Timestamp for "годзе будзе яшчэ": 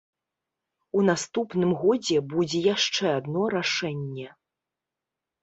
1.81-3.05